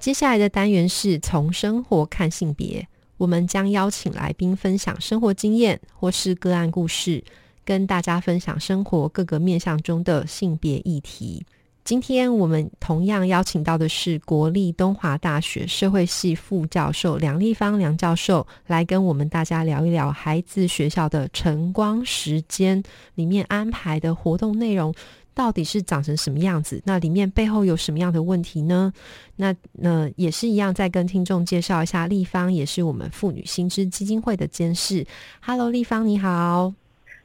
[0.00, 2.86] 接下来的单元是从生活看性别，
[3.16, 7.22] 我们将邀请来宾分享生活经验或是个案故事，
[7.64, 11.44] 跟大家分享生活各个面向中的性别议题。
[11.84, 22.80] 今天我们同样邀请到的是国立东华大学社会系副教授梁立芳梁教授，来跟我们大家聊一聊孩子学校的晨光时间
[23.14, 24.94] 里面安排的活动内容。
[25.38, 26.82] 到底是长成什么样子？
[26.84, 28.92] 那里面背后有什么样的问题呢？
[29.36, 35.06] 那那也是一样，再跟听众介绍一下，立方也是我们妇女新知基金会的监事。
[35.40, 36.74] Hello，立方你好。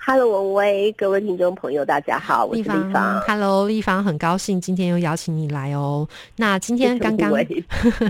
[0.05, 3.21] Hello，文威，各位听众朋友，大家好，我是立方。
[3.21, 6.05] Hello，立方，很高兴今天又邀请你来哦。
[6.35, 7.31] 那今天刚刚，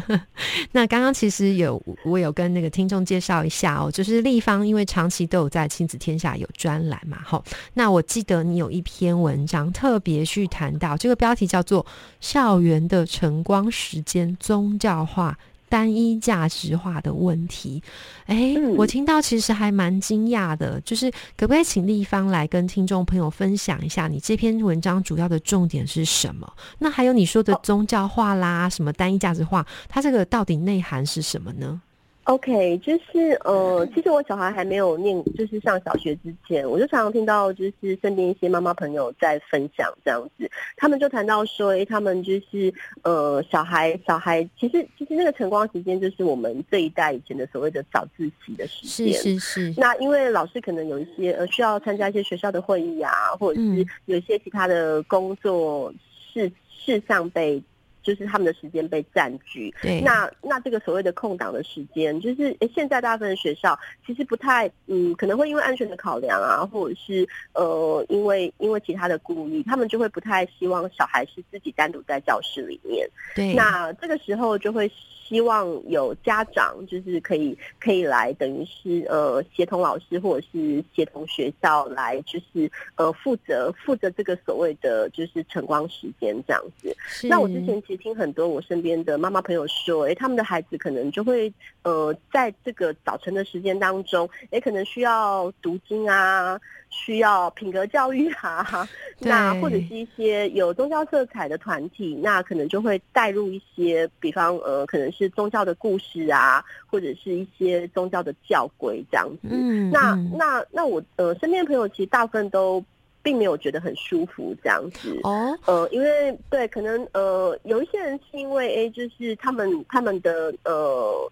[0.73, 7.39] 那刚刚其实有我有跟那个听众介绍一下哦，就是立方因为长期都有在亲子天下有专栏嘛，哈。
[7.75, 11.83] 那我记得你有一篇文章特别去谈到，这个标题叫做
[12.19, 15.37] 《校园的晨光时间宗教化》。
[15.73, 17.81] 单一价值化的问题，
[18.27, 26.47] 哎，我听到其实还蛮惊讶的，就是可不可以请立方来跟听众朋友分享一下，你这篇文章主要的重点是什么？
[26.77, 31.81] 那还有你说的宗教化啦，什么单一价值化，它这个到底内涵是什么呢
[32.25, 49.73] ？OK，就是呃，其实我小孩还没有念，就是上小学之前，我就常常听到就是身边一些妈妈朋友在分享这样子，他们就谈到说，哎，他们就是呃，小孩小孩，其实其实那个晨光时间就是我们这一代以前的所谓的早自习的时间，是是是。
[49.77, 55.93] 那因为老师可能有一些呃需要参加一些学校的会议啊，或者是有一些其他的工作
[56.33, 57.61] 事事项被。
[58.03, 74.91] 就是他们的时间被占据，对，那那这个所谓的空档的时间，就是，现在大部分的学校其实不太，嗯，可能会因为安全的考量啊，或者是呃，因为因为其他的顾虑，他们就会不太希望小孩是自己单独在教室里面，对，那这个时候就会。
[75.25, 86.95] 希望有家长就是可以可以来，等于是呃协同老师或者是协同学校来，就是呃负责负责这个所谓的就是晨光时间这样子。
[87.23, 91.51] 那我之前其实听很多我身边的妈妈朋友说，哎，他们的孩子可能就会
[91.83, 96.59] 呃在这个早晨的时间当中，也可能需要读经啊。
[96.95, 98.87] 需要品格教育啊，
[99.17, 109.47] 那或者是一些有宗教色彩的团体，那可能就会带入一些，比方呃，可能是宗教的故事啊，或者是一些宗教的教规这样子。
[109.49, 112.79] 嗯，那那那我呃身边的朋友其实大部分都
[113.23, 115.19] 并没有觉得很舒服这样子。
[115.23, 121.31] 哦，呃，因为对，可能呃有一些人是因为哎，就是他们他们的呃。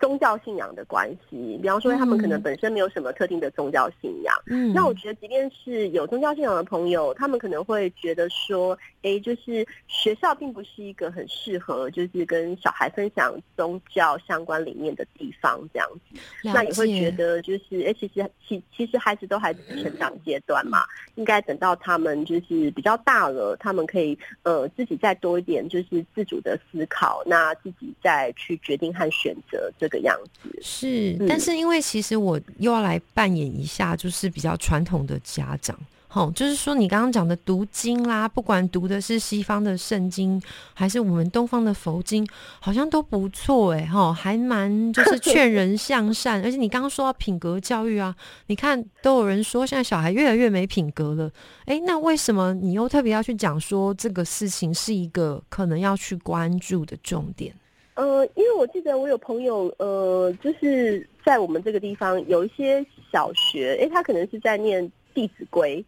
[0.00, 4.34] 宗教信仰的关系，比方说他们可能本身没有什么特定的宗教信仰。
[4.46, 16.18] 嗯，那我觉得，即便是有宗教信仰的朋友，他们可能会觉得说，哎，就是学校并不是一个很适合，就是跟小孩分享宗教相关理念的地方，这样子。
[16.42, 20.84] 那也会觉得，就是哎，其实其其实孩子都还在成长阶段嘛，
[21.16, 29.89] 应该等到他们就是比较大了，他们可以呃自己再多一点，就是自主的思考，那自己再去决定和选择这。
[29.90, 30.48] 个样子。
[30.62, 35.78] 是，但是因为其实我又要来扮演一下，就是比较传统的家长，
[36.08, 40.42] 好，就是说你刚刚讲的读经啦，不管读的是西方的圣经，
[40.74, 42.26] 还是我们东方的佛经，
[42.58, 48.14] 好像都不错哎，哈，还蛮就是劝人向善， 而且你刚刚说到品格教育啊，
[48.46, 51.30] 你看都有人说现在小孩越来越没品格了，
[51.66, 57.54] 哎，那为什么你又特别要去讲说这个事情是一个可能要去关注的重点？
[58.00, 64.82] 呃，因为我记得我有朋友，呃，就是在我们这个地方有一些小学，哎，他可能是在念
[65.12, 65.84] 《弟子规》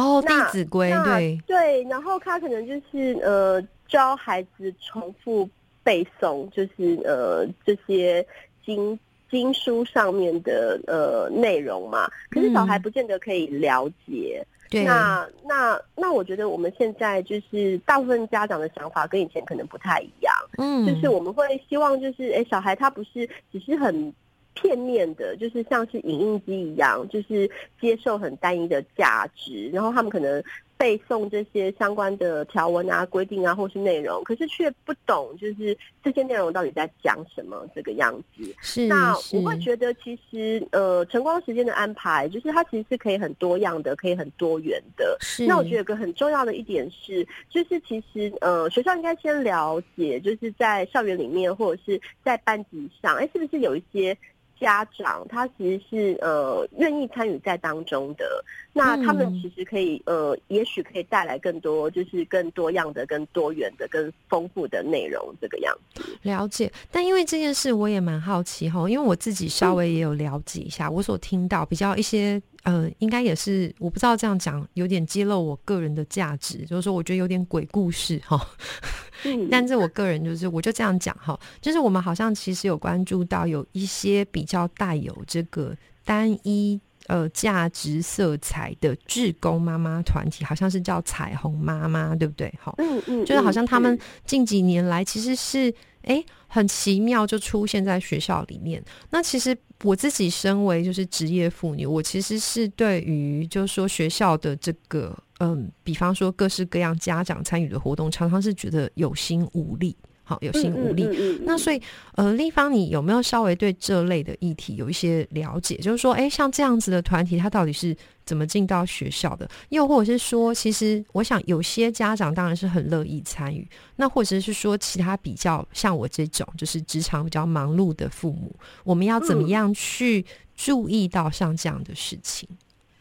[0.00, 1.40] 哦，《弟子规》对。
[1.44, 5.48] 对，然后他可能就是呃教孩子重复
[5.82, 8.24] 背诵，就是呃这些
[8.64, 8.96] 经
[9.28, 14.46] 经书上面的呃内容嘛，可是小孩不见得可以了解。
[14.70, 14.84] 对。
[14.84, 24.12] 那那那，我觉得我们现在就是大部分家长的想法跟以前可能不太一样，嗯，就是我们会希望就是，哎，小孩他不是只是很
[24.54, 27.50] 片面的，就是像是影印机一样，就是
[27.80, 30.42] 接受很单一的价值，然后他们可能
[30.78, 38.54] 背诵这些相关的条文啊、规定啊，或是内容，可是却不懂，就是这些内容到底在讲什么这个样子。
[38.60, 45.16] 是，那我会觉得，其实呃，晨光时间的安排，就是它其实是可以很多样的，可以很多元的。
[45.20, 45.46] 是。
[45.46, 54.16] 那我觉得有个很重要的一点是，就是其实呃，学校应该先了解，就是在校园里面或者是在班级上，哎，是不是有一些。
[54.58, 66.02] 家长他其实是呃愿意参与在当中的，那他们其实可以呃，也许可以带来更多，就是更多样的、更多元的、更丰富的内容，这个样子。
[66.22, 78.44] 了解，但因为这件事，我也蛮好奇哈，因为我自己稍微也有了解一下，我所听到比较一些呃，应该也是我不知道这样讲有点揭露我个人的价值，就是说我觉得有点鬼故事哈。
[79.50, 92.52] 但是我个人就是，我就这样讲哈，就是我们好像其实有关注到有一些比较带有这个单一呃价值色彩的志工妈妈团体，好像是叫彩虹妈妈，对不对？
[92.60, 95.72] 哈，嗯嗯，就是好像他们近几年来其实是
[96.06, 98.82] 哎很奇妙就出现在学校里面。
[99.10, 105.16] 那其实我自己身为就是职业妇女，我其实是对于就是说学校的这个。
[105.38, 109.94] 嗯，比方说各式各样家长参与的活动，常常是觉得有心无力，
[110.28, 111.08] 好有心无力。
[111.44, 111.80] 那所以，
[112.16, 115.76] 呃，立方，你有没有稍微对这类的议题有一些了解？
[115.76, 119.48] 就是说，哎，像这样子的团体，他到底是怎么进到学校的？
[119.68, 128.52] 又或者是说，其实我想有些家长当然是很乐意参与，那或者是说，其他比较像我这种，就是职场比较忙碌的父母，
[128.82, 130.26] 我们要怎么样去
[130.56, 132.48] 注意到像这样的事情？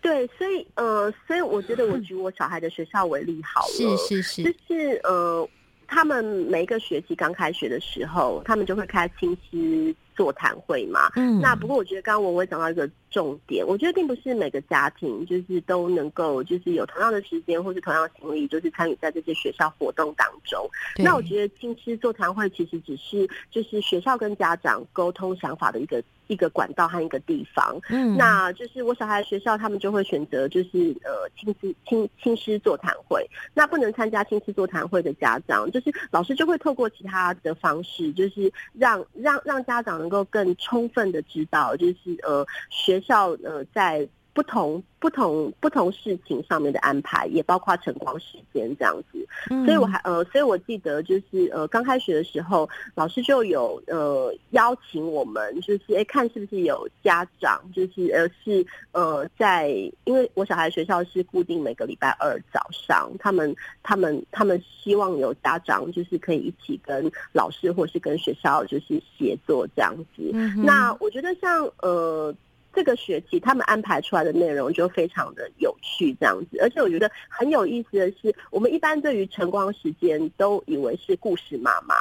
[0.02, 5.50] 对，所以呃，所以我觉得我举我小孩的学校为例好了，是是是，就是呃，
[5.88, 11.12] 他们每一个学期刚开学的时候，他们就会开亲师座谈会嘛。
[11.16, 20.70] 嗯，那不过我觉得刚刚文文讲到一个重点，我觉得并不是每个家庭就是都能够就是有同样的时间或是同样的精力，就是参与在这些学校活动当中。
[20.98, 26.04] 那我觉得亲师座谈会其实只是就是学校跟家长沟通想法的一个。
[26.28, 33.24] 一个管道和一个地方，嗯，那就是我小孩学校，他们就会选择就是呃亲子亲亲师座谈会。
[33.54, 44.08] 那不能参加亲师座谈会的家长，就是老师就会透过其他的方式，就是让让让家长能够更充分的知道，就是呃学校呃在。
[44.36, 49.26] 不同不同不同事情上面的安排，也包括晨光时间这样子，
[49.66, 59.70] 所以我还呃，所以我记得就是呃，刚开学的时候，老师就有呃邀请我们，就是哎看是不是有家长，就是呃是呃在，
[60.04, 70.30] 因为我小孩学校是固定每个礼拜二早上，他们他们他们希望有家长就是可以一起跟老师或是跟学校就是协作这样子。
[70.34, 72.36] 嗯那我觉得像呃。
[72.76, 81.96] 这个学期他们安排出来的内容就非常的有趣，这样子，而且我觉得很有意思的是，我们一般对于晨光时间都以为是故事妈妈，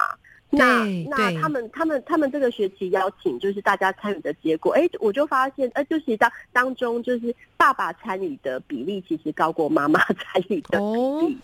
[0.50, 11.38] 那那他们他们他们这个学期邀请就是大家参与的结果，哎，我就发现，哎，就是当当中就是爸爸参与的比例其实高过妈妈 参与的比例。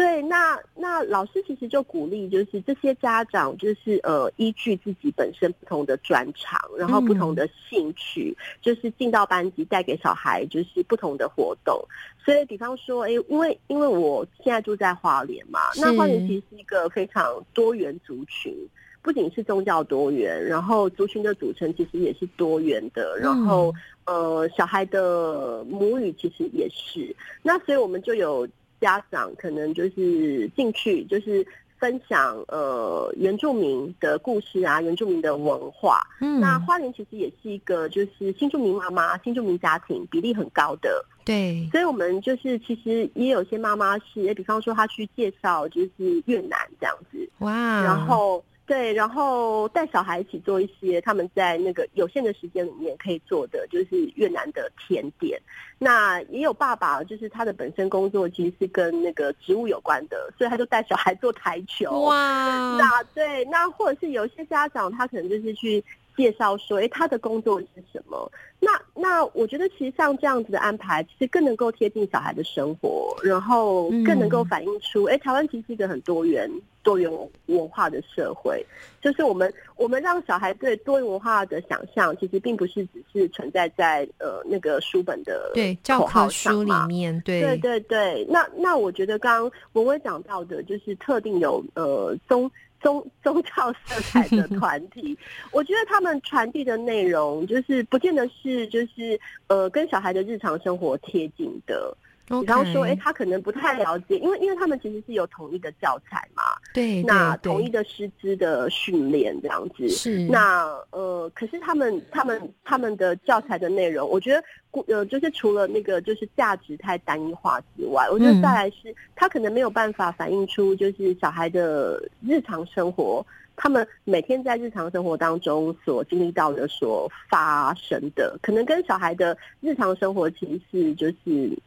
[0.00, 11.78] 对，那那老师其实就鼓励，就是这些家长，就是呃，依据自己本身不同的专长，然后不同的兴趣，就是进到班级带给小孩就是不同的活动。
[12.24, 18.56] 所以，比方说，哎，因为因为我现在住在花莲嘛，那花莲其实是一个非常多元族群，
[19.02, 23.70] 不仅是宗教多元，然后族群的组成其实也是多元的，然后
[24.06, 27.14] 呃，小孩的母语其实也是。
[27.42, 28.48] 那所以我们就有。
[28.80, 31.46] 家长可能就是进去，就是
[31.78, 36.00] 分享呃原住民的故事啊，原住民的文化。
[36.20, 41.04] 嗯，那花莲其实也是一个就是新住民妈妈、新住民家庭比例很高的。
[41.24, 47.28] 对，所以我们就是其实也有些妈妈是，比方说她去介绍就是越南这样子。
[47.38, 48.42] 哇，然后。
[48.70, 55.36] 对，然后带小孩一起做一些他们在那个有限的时间里面可以做的，就是越南的甜点。
[55.76, 62.02] 那也有爸爸，就是他的本身工作其实是跟那个植物有关的，所以他就带小孩做台球。
[62.02, 65.82] 哇，那对，那或者是有一些家长，他可能就是去。
[66.20, 68.30] 介绍说，哎，他的工作是什么？
[68.62, 76.46] 那那我觉得，其实像这样子的安排，其实更能够贴近小孩的生活，然后更能够反映出，哎，台湾其实是一个很多元、
[76.82, 77.10] 多元
[77.46, 78.62] 文化的社会。
[79.00, 87.18] 就是我们，我们让小孩对多元文化的想象，其实并不是只是存在在呃那个书本的对教科书里面。
[87.24, 88.26] 对对对对。
[88.28, 92.50] 那那我觉得，刚刚文文讲到的，就是特定有呃宗。
[92.80, 95.16] 宗 宗教色彩的团体，
[95.52, 101.96] 我觉得他们传递的内容就是不见得是就是呃跟小孩的日常生活贴近的。
[102.38, 109.88] 比方说，哎，他可能不太了解，因为因为他们其实是有统一的教材嘛，对，那统一的师资的训练这样子。
[109.88, 110.28] 是。
[110.28, 114.44] 那呃，可是他们他们他们的教材的内容，我觉得，
[114.86, 123.26] 呃，就是除了那个就是价值太单一化之外，我觉得再来是，他可能没有办法反映出就是小孩的日常生活。
[123.56, 131.58] 他们每天在日常生活当中所经历到的、所发生的，可能跟小孩的日常生活其实是就是。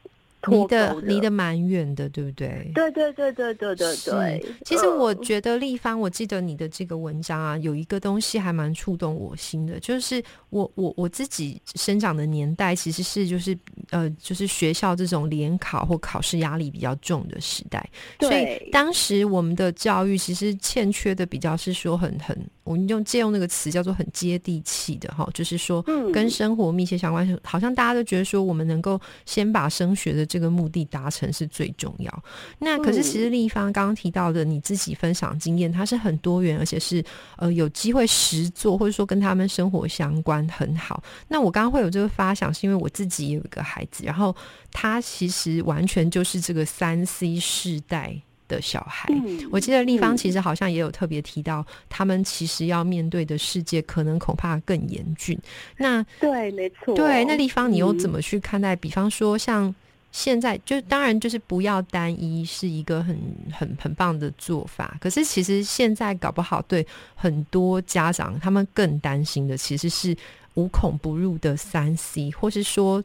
[0.49, 2.71] 离的离得蛮远的，对不对？
[2.75, 4.45] 对对对对对对对。
[4.65, 13.57] 其实我觉得立方，我记得你的这个文章啊，有一个东西还蛮触动我心的，就是我我我自己生长的年代，其实是就是
[13.91, 22.37] 呃，就是学校这种联考或考试压力比较重的时代，所以当时我们的教育其实欠缺的比较是说很很。
[22.63, 25.81] 我们用借用那个词叫做很接地气的哈，就是说
[26.13, 27.37] 跟生活密切相关。
[27.43, 32.23] 好像大家都觉得说，我们能够先把升学的这个目的达成是最重要。
[32.59, 37.03] 那可是其实立方刚刚提到的你自己分享经验，它是很多元，而且是
[37.37, 41.03] 呃有机会实做，或者说跟他们生活相关很好。
[41.27, 44.35] 那我刚刚会有这个发想，是因为我自己有一个孩子，然后
[44.71, 48.21] 他其实完全就是这个三 C 世代。
[48.47, 49.09] 的小孩，
[49.51, 55.37] 我记得立方其实好像也有特别提到，他们其实要面对的世界可能恐怕更严峻。
[55.77, 56.95] 那 对，没错。
[56.95, 58.75] 对，那立方你又怎么去看待？
[58.75, 59.73] 比方说，像
[60.11, 63.17] 现在，就当然就是不要单一，是一个很
[63.51, 64.97] 很很棒的做法。
[64.99, 66.85] 可是其实现在搞不好，对
[67.15, 70.15] 很多家长他们更担心的，其实是
[70.53, 73.03] 无孔不入的三 C，或是说。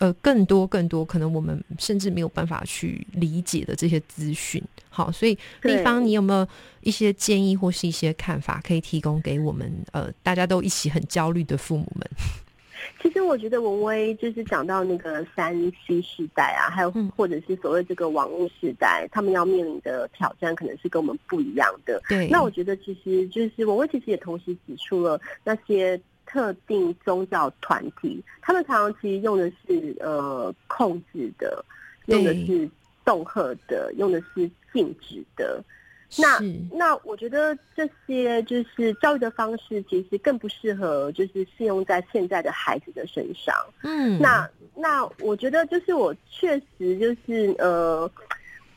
[0.00, 4.62] 呃，更多更多，可能我们甚至没有办法去理解的这些资讯。
[4.88, 6.48] 好，所以立方，你有没有
[6.80, 9.70] 一些建议或是一些看法可以提供给我们？
[9.92, 12.10] 呃，大家都一起很焦虑的父母们。
[13.02, 15.54] 其实我觉得文威就是讲到那个三
[15.86, 22.00] C 时代啊，还有或者是所谓这个网络时代，他们要面临的挑战可能是跟我们不一样的。
[22.08, 26.00] 对，那我觉得其实就是文威其实也同时指出了那些。
[26.30, 31.64] 特定宗教团体，他们常常其实用的是呃控制的，
[32.06, 32.70] 用的是
[33.04, 35.60] 恫吓的，用的是禁止的。
[36.16, 36.38] 那
[36.70, 43.52] 那我觉得这些就是教育的方式，其实更不适合就是适用在现在的孩子的身上。
[43.82, 48.08] 嗯，那那我觉得就是我确实就是呃，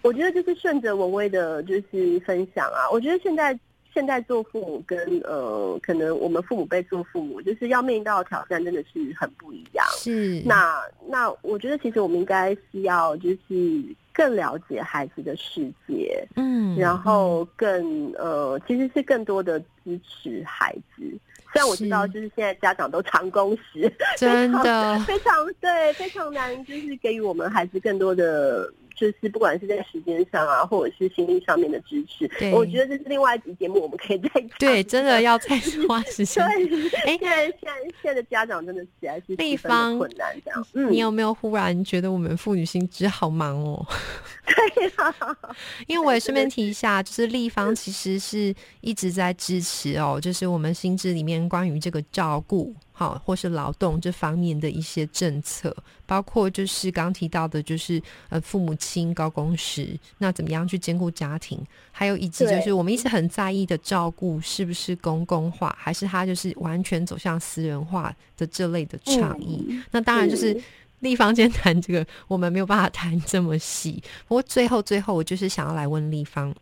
[0.02, 3.56] 我觉得就是顺着文威的就是分享啊，我觉得现在。
[3.94, 9.86] 现在做父母跟呃，可能我们父母辈做父母，就是要面临到的挑战真的是很不一样。
[9.92, 21.04] 是，那那我觉得其实我们应该是要就是更了解孩子的世界，嗯，然后更呃，其实是更多的支持孩子。
[21.52, 28.72] 虽然我知道，就是现在家长都长工时，真的 非常对，非常难，就是给予我们孩子更多的。
[28.96, 34.50] 就是不管是在时间上啊，或者是心力上面的支持，我觉得这是另外一集节目，我们可以再讲。
[34.60, 36.46] 对，真的要再 花时间。
[36.46, 37.72] 对，哎，现在现在
[38.02, 40.66] 现在的家长真的实在是地方困难，这样。
[40.92, 43.86] 你有没有忽然觉得我们妇女心知好忙哦？
[44.46, 45.16] 对呀，
[45.88, 52.74] 因为我也顺便提一下，就是立方其实是一直在支持哦，就是我们心智里面关于这个照顾。
[52.96, 61.60] 好，或是劳动这方面的一些政策，包括就是刚提到的，就是呃父母亲高工时，那怎么样去兼顾家庭，
[61.92, 69.82] 还有以及就是我们一直很在意的照顾是不是公共化，还是它就是完全走向私人化的这类的倡议。
[69.90, 70.56] 那当然就是
[71.00, 74.02] 立方先谈这个，我们没有办法谈这么细。
[74.28, 76.54] 不过最后最后，我就是想要来问立方，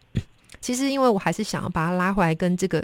[0.62, 2.82] 其实因为我还是想要把它拉回来跟这个。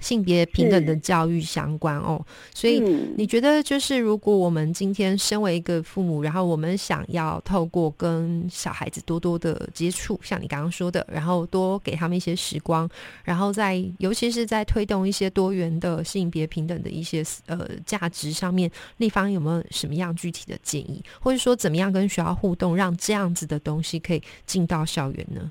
[0.00, 2.24] 性别平等的教育相关哦，
[2.54, 2.80] 所以
[3.16, 12.88] 你觉得就是如果我们今天身为一个父母，然后我们想要透过跟小孩子多多的接触，像你刚刚说的，然后多给他们一些时光，
[13.22, 25.50] 然后在尤其是在推动一些多元的性别平等的一些呃价值上面，立方有没有什么样具体的建议，或者说怎么样跟学校互动，让这样子的东西可以进到校园呢？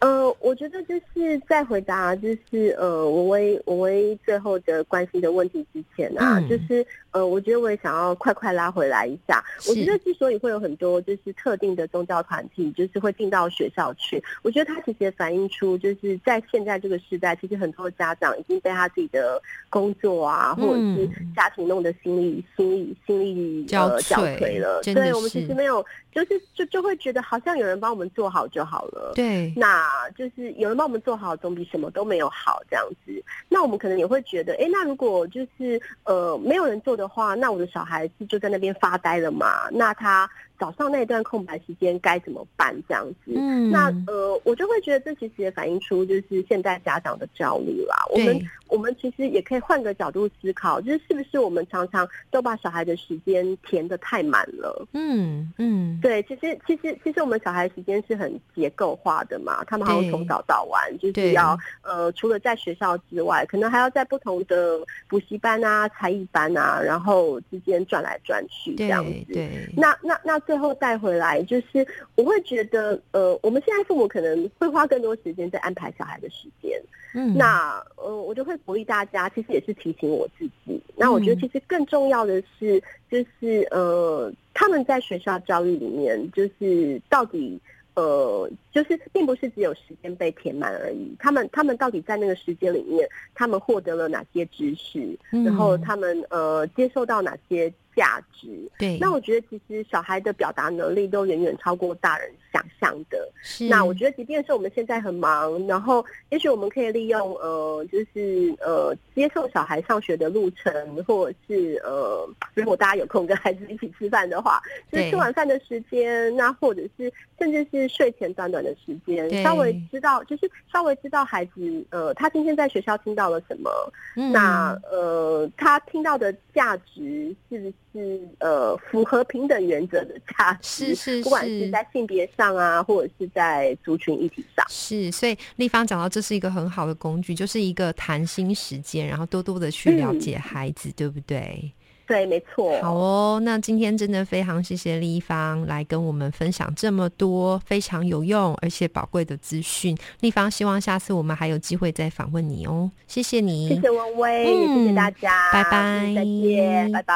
[0.00, 9.42] 呃，我觉得就是在回答就是呃，我为我为最后的关心的问题之前啊，就是呃，我觉得我也想要快快拉回来一下。
[9.66, 24.82] 我觉得之所以会有很多就是特定的宗教团体，就是会进到学校去，我觉得它其实也反映出就是在现在这个时代，其实很多家长已经被他自己的工作啊，或者是家庭弄得心力心力心力交瘁了。
[24.82, 29.12] 对，我们其实没有，就是就就会觉得好像有人帮我们做好就好了。
[29.14, 29.74] 对，那。
[29.74, 33.24] 啊，就是有人帮我们做好，总比什么都没有好这样子。
[33.48, 39.68] 那我们可能也会觉得，哎，那如果就是呃没有人做的话，那我的小孩子就在那边发呆了嘛？
[39.72, 43.32] 那他早上那段空白时间该怎么办这样子。
[43.36, 47.96] 嗯，那呃，我就会觉得这其实也反映出就是现在家长的焦虑啦。
[48.10, 54.86] 我们我们其实也可以换个角度思考，就是是不是我们常常都把小孩的时间填的太满了？
[54.92, 69.10] 嗯嗯，对，其实其实其实我们小孩时间是很结构化的嘛，他们好像从早到晚，就是要呃，除了在学校之外，可能还要在不同的补习班啊、才艺班啊，然后之间转来转去这样子。
[69.28, 76.80] 对对，那那那最后带回来，就是我会觉得，呃，我们现在父母可能会花更多时间在安排小孩的时间。
[77.14, 80.80] 嗯，那呃，我就会鼓励大家，其实也是提醒我自己。
[80.96, 87.60] 那我觉得嗯其实更重要的是，就是呃，他们在学校教育里面，就是到底。
[87.96, 98.48] 呃，就是并不是只有时间被填满而已，他们他们到底在那个时间里面，他们获得了哪些知识，嗯然后他们呃接受到哪些价值？
[98.78, 103.30] 对，那我觉得其实小孩的表达能力都远远超过大人想象的。
[103.42, 103.68] 是。
[103.68, 110.72] 那我觉得，即便是我们现在很忙，然后也许我们可以利用呃，就是呃，接送小孩上学的路程，
[111.04, 114.60] 或者是呃，如果大家有空跟孩子一起吃饭的话，
[114.90, 123.70] 就是吃晚饭的时间，那或者是甚至是睡前短短的时间，稍微知道，就是稍微知道孩子呃，他今天在学校听到了什么，
[124.16, 124.32] 嗯。
[124.32, 130.94] 那呃，他听到的价值是不是呃符合平等原则的价值？
[130.94, 134.66] 是是不管是是在性别上啊，或者是在族群议题上。
[134.68, 141.72] 是，所以立方讲到这是一个很好的工具，就是一个谈心时间，然后多多的去了嗯解孩子，对不对？
[142.06, 142.78] 对，没错。
[142.82, 149.96] 好哦，那今天真的非常谢谢立方来跟我们分享这么多非常有用而且宝贵的资讯。
[150.20, 157.14] 立方希望下次我们还有机会再访问你哦，谢谢你，谢谢文威，也谢谢大家，嗯拜拜嗯再见，拜拜。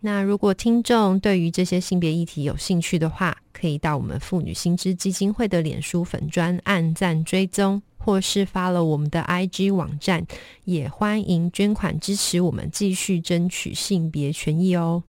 [0.00, 10.24] 那如果听众对于这些性别议题有兴趣的话，可以到我们妇女新知基金会的脸书粉专按赞追踪，或是发了我们的 IG 网站，
[10.62, 15.02] 也欢迎捐款支持我们继续争取性别权益哦。